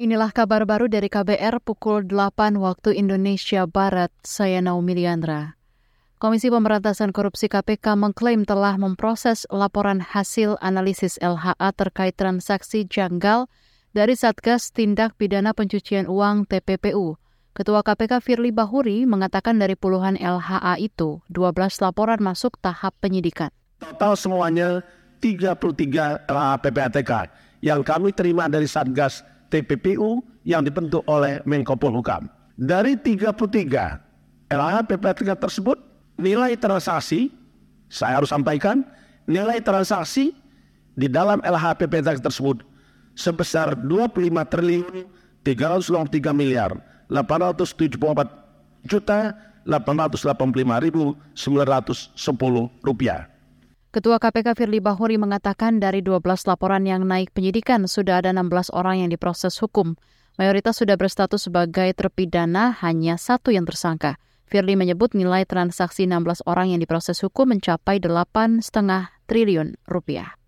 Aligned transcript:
Inilah 0.00 0.32
kabar 0.32 0.64
baru 0.64 0.88
dari 0.88 1.12
KBR 1.12 1.60
pukul 1.60 2.08
8 2.08 2.56
waktu 2.56 2.96
Indonesia 2.96 3.68
Barat. 3.68 4.08
Saya 4.24 4.64
Naomi 4.64 4.96
Liandra. 4.96 5.60
Komisi 6.16 6.48
Pemberantasan 6.48 7.12
Korupsi 7.12 7.52
KPK 7.52 8.00
mengklaim 8.00 8.48
telah 8.48 8.80
memproses 8.80 9.44
laporan 9.52 10.00
hasil 10.00 10.56
analisis 10.64 11.20
LHA 11.20 11.68
terkait 11.76 12.16
transaksi 12.16 12.88
janggal 12.88 13.44
dari 13.92 14.16
Satgas 14.16 14.72
Tindak 14.72 15.20
Pidana 15.20 15.52
Pencucian 15.52 16.08
Uang 16.08 16.48
TPPU. 16.48 17.20
Ketua 17.52 17.84
KPK 17.84 18.24
Firly 18.24 18.56
Bahuri 18.56 19.04
mengatakan 19.04 19.60
dari 19.60 19.76
puluhan 19.76 20.16
LHA 20.16 20.80
itu, 20.80 21.20
12 21.28 21.76
laporan 21.84 22.24
masuk 22.24 22.56
tahap 22.64 22.96
penyidikan. 23.04 23.52
Total 23.76 24.16
semuanya 24.16 24.80
33 25.20 26.24
LHA 26.24 26.56
PPATK 26.64 27.12
yang 27.60 27.84
kami 27.84 28.16
terima 28.16 28.48
dari 28.48 28.64
Satgas 28.64 29.39
TPPU 29.50 30.22
yang 30.46 30.64
dibentuk 30.64 31.02
oleh 31.10 31.42
Menko 31.44 31.74
Polhukam. 31.76 32.30
Dari 32.54 32.96
33 32.96 34.50
LH 34.50 34.76
PPTK 34.86 35.30
tersebut, 35.36 35.78
nilai 36.16 36.54
transaksi, 36.56 37.28
saya 37.90 38.22
harus 38.22 38.30
sampaikan, 38.30 38.86
nilai 39.26 39.58
transaksi 39.60 40.32
di 40.94 41.06
dalam 41.10 41.42
LH 41.42 41.82
PPTK 41.82 42.22
tersebut 42.22 42.62
sebesar 43.18 43.74
25 43.74 44.30
triliun 44.46 44.96
323 45.42 46.30
miliar 46.36 46.76
874 47.10 48.86
juta 48.86 49.34
885 49.66 50.84
ribu 50.84 51.16
910 51.36 52.16
rupiah. 52.80 53.28
Ketua 53.90 54.22
KPK 54.22 54.54
Firly 54.54 54.78
Bahuri 54.78 55.18
mengatakan 55.18 55.82
dari 55.82 55.98
12 55.98 56.22
laporan 56.46 56.86
yang 56.86 57.02
naik 57.10 57.34
penyidikan 57.34 57.90
sudah 57.90 58.22
ada 58.22 58.30
16 58.30 58.70
orang 58.70 59.02
yang 59.02 59.10
diproses 59.10 59.58
hukum. 59.58 59.98
Mayoritas 60.38 60.78
sudah 60.78 60.94
berstatus 60.94 61.50
sebagai 61.50 61.90
terpidana, 61.98 62.70
hanya 62.86 63.18
satu 63.18 63.50
yang 63.50 63.66
tersangka. 63.66 64.14
Firly 64.46 64.78
menyebut 64.78 65.10
nilai 65.18 65.42
transaksi 65.42 66.06
16 66.06 66.46
orang 66.46 66.70
yang 66.70 66.78
diproses 66.78 67.18
hukum 67.18 67.50
mencapai 67.50 67.98
8,5 67.98 68.62
triliun 69.26 69.74
rupiah. 69.90 70.39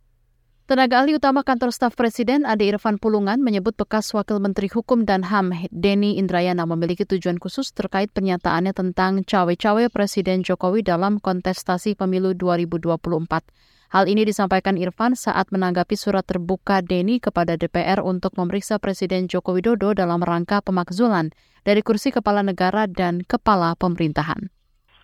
Tenaga 0.72 1.04
ahli 1.04 1.12
utama 1.12 1.44
kantor 1.44 1.68
staf 1.68 1.92
Presiden 2.00 2.48
Ade 2.48 2.64
Irfan 2.64 2.96
Pulungan 2.96 3.44
menyebut 3.44 3.76
bekas 3.76 4.08
Wakil 4.16 4.40
Menteri 4.40 4.72
Hukum 4.72 5.04
dan 5.04 5.20
HAM 5.20 5.68
Denny 5.68 6.16
Indrayana 6.16 6.64
memiliki 6.64 7.04
tujuan 7.04 7.36
khusus 7.36 7.76
terkait 7.76 8.08
pernyataannya 8.08 8.72
tentang 8.72 9.20
cawe-cawe 9.20 9.92
Presiden 9.92 10.40
Jokowi 10.40 10.80
dalam 10.80 11.20
kontestasi 11.20 11.92
pemilu 11.92 12.32
2024. 12.32 12.88
Hal 13.92 14.04
ini 14.08 14.24
disampaikan 14.24 14.80
Irfan 14.80 15.12
saat 15.12 15.52
menanggapi 15.52 15.92
surat 15.92 16.24
terbuka 16.24 16.80
Denny 16.80 17.20
kepada 17.20 17.60
DPR 17.60 18.00
untuk 18.00 18.32
memeriksa 18.40 18.80
Presiden 18.80 19.28
Joko 19.28 19.52
Widodo 19.52 19.92
dalam 19.92 20.24
rangka 20.24 20.64
pemakzulan 20.64 21.36
dari 21.68 21.84
kursi 21.84 22.16
kepala 22.16 22.40
negara 22.40 22.88
dan 22.88 23.20
kepala 23.28 23.76
pemerintahan. 23.76 24.48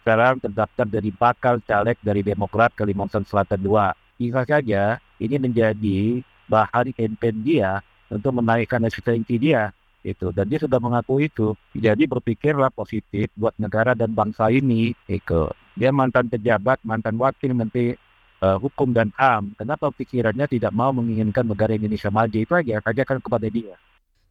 Sekarang 0.00 0.40
terdaftar 0.40 0.88
dari 0.88 1.12
bakal 1.12 1.60
caleg 1.60 2.00
dari 2.00 2.24
Demokrat 2.24 2.72
Kalimantan 2.72 3.28
Selatan 3.28 3.60
2 3.60 4.16
bisa 4.16 4.48
saja 4.48 4.96
ini 5.18 5.36
menjadi 5.38 6.22
bahan 6.48 6.94
campaign 6.94 7.36
dia 7.44 7.82
untuk 8.08 8.40
menaikkan 8.40 8.80
eksistensi 8.88 9.36
dia 9.36 9.70
itu 10.06 10.30
dan 10.30 10.46
dia 10.46 10.62
sudah 10.62 10.78
mengaku 10.78 11.26
itu. 11.26 11.52
Jadi 11.74 12.06
berpikirlah 12.08 12.70
positif 12.72 13.28
buat 13.34 13.52
negara 13.58 13.92
dan 13.92 14.14
bangsa 14.14 14.48
ini 14.48 14.94
itu 15.10 15.50
dia 15.74 15.90
mantan 15.90 16.30
pejabat 16.30 16.80
mantan 16.86 17.18
wakil 17.18 17.52
menteri 17.52 17.98
uh, 18.40 18.56
hukum 18.56 18.94
dan 18.94 19.10
ham. 19.18 19.52
Kenapa 19.58 19.90
pikirannya 19.90 20.46
tidak 20.46 20.72
mau 20.72 20.94
menginginkan 20.94 21.44
negara 21.44 21.74
Indonesia 21.74 22.08
maju? 22.08 22.38
Itu 22.38 22.54
aja 22.54 22.80
kajakan 22.80 23.18
kepada 23.20 23.50
dia 23.50 23.76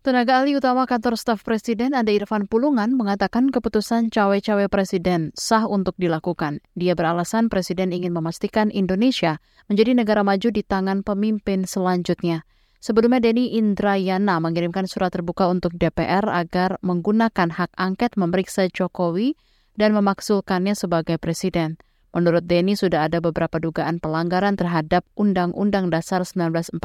Tenaga 0.08 0.39
ahli 0.39 0.55
utama 0.55 0.88
kantor 0.88 1.19
staf 1.19 1.44
presiden 1.44 1.91
Ade 1.91 2.16
Irfan 2.16 2.47
Pulungan 2.47 2.95
mengatakan 2.95 3.52
keputusan 3.52 4.08
cawe-cawe 4.08 4.72
presiden 4.72 5.36
sah 5.36 5.67
untuk 5.67 6.00
dilakukan. 6.00 6.63
Dia 6.80 6.95
beralasan 6.95 7.52
presiden 7.52 7.91
ingin 7.91 8.16
memastikan 8.16 8.72
Indonesia 8.72 9.44
menjadi 9.68 9.91
negara 10.00 10.23
maju 10.23 10.47
di 10.47 10.63
tangan 10.63 11.03
pemimpin 11.03 11.68
selanjutnya. 11.68 12.47
Sebelumnya 12.79 13.19
Denny 13.19 13.59
Indrayana 13.59 14.40
mengirimkan 14.40 14.88
surat 14.88 15.12
terbuka 15.12 15.51
untuk 15.51 15.75
DPR 15.75 16.24
agar 16.31 16.79
menggunakan 16.79 17.51
hak 17.51 17.75
angket 17.75 18.16
memeriksa 18.16 18.72
Jokowi 18.72 19.35
dan 19.75 19.91
memaksulkannya 19.91 20.72
sebagai 20.72 21.19
presiden. 21.19 21.84
Menurut 22.17 22.50
Denny 22.50 22.73
sudah 22.73 23.05
ada 23.05 23.22
beberapa 23.22 23.61
dugaan 23.61 24.01
pelanggaran 24.01 24.57
terhadap 24.57 25.05
Undang-Undang 25.13 25.94
Dasar 25.94 26.25
1945 26.25 26.81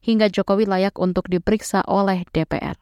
hingga 0.00 0.26
Jokowi 0.32 0.64
layak 0.64 0.96
untuk 0.96 1.28
diperiksa 1.28 1.84
oleh 1.84 2.24
DPR. 2.32 2.80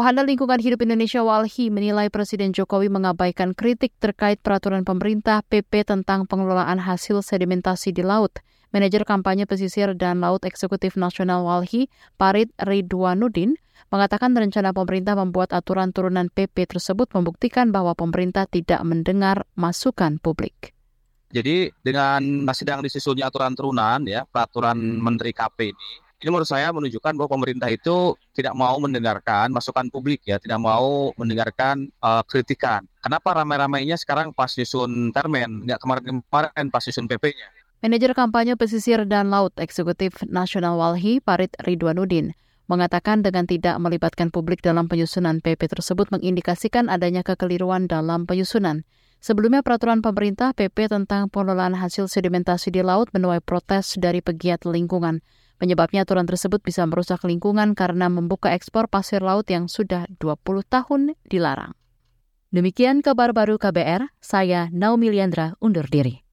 Wahana 0.00 0.24
Lingkungan 0.24 0.64
Hidup 0.64 0.80
Indonesia 0.80 1.20
Walhi 1.20 1.68
menilai 1.68 2.08
Presiden 2.08 2.56
Jokowi 2.56 2.88
mengabaikan 2.88 3.52
kritik 3.52 3.92
terkait 4.00 4.40
peraturan 4.40 4.80
pemerintah 4.80 5.44
PP 5.44 5.84
tentang 5.84 6.24
pengelolaan 6.24 6.80
hasil 6.80 7.20
sedimentasi 7.20 7.92
di 7.92 8.00
laut. 8.00 8.32
Manajer 8.72 9.04
kampanye 9.04 9.44
pesisir 9.44 9.92
dan 9.92 10.24
laut 10.24 10.48
eksekutif 10.48 10.96
nasional 10.96 11.44
Walhi, 11.44 11.92
Parit 12.16 12.48
Ridwanudin, 12.56 13.60
mengatakan 13.92 14.32
rencana 14.32 14.72
pemerintah 14.72 15.20
membuat 15.20 15.52
aturan 15.52 15.92
turunan 15.92 16.32
PP 16.32 16.64
tersebut 16.64 17.12
membuktikan 17.12 17.68
bahwa 17.68 17.92
pemerintah 17.92 18.48
tidak 18.48 18.80
mendengar 18.80 19.44
masukan 19.52 20.16
publik. 20.16 20.72
Jadi 21.28 21.76
dengan 21.84 22.48
sedang 22.56 22.80
disusunnya 22.80 23.28
aturan 23.28 23.52
turunan 23.52 24.00
ya 24.08 24.24
peraturan 24.24 24.80
Menteri 24.80 25.36
KP 25.36 25.76
ini, 25.76 25.88
ini 26.20 26.28
menurut 26.28 26.48
saya 26.48 26.68
menunjukkan 26.68 27.16
bahwa 27.16 27.40
pemerintah 27.40 27.72
itu 27.72 28.12
tidak 28.36 28.52
mau 28.52 28.76
mendengarkan 28.76 29.48
masukan 29.48 29.88
publik 29.88 30.20
ya, 30.28 30.36
tidak 30.36 30.60
mau 30.60 31.16
mendengarkan 31.16 31.88
uh, 32.04 32.20
kritikan. 32.28 32.84
Kenapa 33.00 33.32
ramai-ramainya 33.40 33.96
sekarang 33.96 34.36
pas 34.36 34.52
nyusun 34.52 35.16
permen, 35.16 35.64
nggak 35.64 35.80
kemarin-kemarin 35.80 36.68
pas 36.68 36.84
nyusun 36.84 37.08
PP-nya? 37.08 37.48
Manajer 37.80 38.12
kampanye 38.12 38.60
pesisir 38.60 39.08
dan 39.08 39.32
laut 39.32 39.56
eksekutif 39.56 40.20
nasional 40.28 40.76
Walhi, 40.76 41.24
Parit 41.24 41.56
Ridwanudin, 41.64 42.36
mengatakan 42.68 43.24
dengan 43.24 43.48
tidak 43.48 43.80
melibatkan 43.80 44.28
publik 44.28 44.60
dalam 44.60 44.84
penyusunan 44.84 45.40
PP 45.40 45.72
tersebut 45.72 46.12
mengindikasikan 46.12 46.92
adanya 46.92 47.24
kekeliruan 47.24 47.88
dalam 47.88 48.28
penyusunan. 48.28 48.84
Sebelumnya 49.20 49.64
peraturan 49.64 50.04
pemerintah 50.04 50.52
PP 50.52 50.92
tentang 50.92 51.32
pengelolaan 51.32 51.76
hasil 51.76 52.08
sedimentasi 52.08 52.72
di 52.72 52.84
laut 52.84 53.08
menuai 53.16 53.40
protes 53.44 53.96
dari 53.96 54.20
pegiat 54.24 54.68
lingkungan. 54.68 55.24
Penyebabnya 55.60 56.08
aturan 56.08 56.24
tersebut 56.24 56.64
bisa 56.64 56.88
merusak 56.88 57.20
lingkungan 57.28 57.76
karena 57.76 58.08
membuka 58.08 58.56
ekspor 58.56 58.88
pasir 58.88 59.20
laut 59.20 59.44
yang 59.52 59.68
sudah 59.68 60.08
20 60.16 60.64
tahun 60.64 61.20
dilarang. 61.28 61.76
Demikian 62.48 63.04
kabar 63.04 63.36
baru 63.36 63.60
KBR, 63.60 64.08
saya 64.24 64.72
Naomi 64.72 65.12
Liandra 65.12 65.60
undur 65.60 65.84
diri. 65.84 66.24